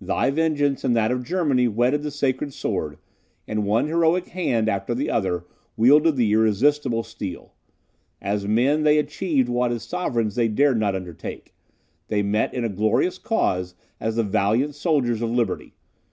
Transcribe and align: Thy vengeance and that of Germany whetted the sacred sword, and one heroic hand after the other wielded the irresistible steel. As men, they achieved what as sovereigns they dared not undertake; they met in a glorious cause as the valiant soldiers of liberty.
Thy 0.00 0.32
vengeance 0.32 0.82
and 0.82 0.96
that 0.96 1.12
of 1.12 1.22
Germany 1.22 1.68
whetted 1.68 2.02
the 2.02 2.10
sacred 2.10 2.52
sword, 2.52 2.98
and 3.46 3.64
one 3.64 3.86
heroic 3.86 4.26
hand 4.30 4.68
after 4.68 4.96
the 4.96 5.08
other 5.08 5.44
wielded 5.76 6.16
the 6.16 6.32
irresistible 6.32 7.04
steel. 7.04 7.54
As 8.20 8.48
men, 8.48 8.82
they 8.82 8.98
achieved 8.98 9.48
what 9.48 9.70
as 9.70 9.84
sovereigns 9.84 10.34
they 10.34 10.48
dared 10.48 10.80
not 10.80 10.96
undertake; 10.96 11.54
they 12.08 12.20
met 12.20 12.52
in 12.52 12.64
a 12.64 12.68
glorious 12.68 13.16
cause 13.16 13.76
as 14.00 14.16
the 14.16 14.24
valiant 14.24 14.74
soldiers 14.74 15.22
of 15.22 15.30
liberty. 15.30 15.72